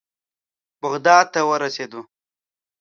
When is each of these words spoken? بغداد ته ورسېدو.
بغداد 0.81 1.25
ته 1.33 1.39
ورسېدو. 1.49 2.01